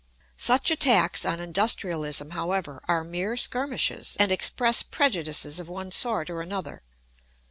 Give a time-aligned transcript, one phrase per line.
[0.37, 6.41] Such attacks on industrialism, however, are mere skirmishes and express prejudices of one sort or
[6.41, 6.81] another.